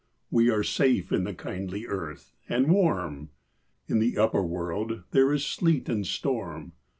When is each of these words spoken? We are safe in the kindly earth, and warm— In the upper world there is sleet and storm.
We 0.31 0.49
are 0.49 0.63
safe 0.63 1.11
in 1.11 1.25
the 1.25 1.33
kindly 1.35 1.85
earth, 1.85 2.33
and 2.49 2.71
warm— 2.71 3.29
In 3.87 3.99
the 3.99 4.17
upper 4.17 4.41
world 4.41 5.03
there 5.11 5.31
is 5.31 5.45
sleet 5.45 5.87
and 5.89 6.07
storm. 6.07 6.71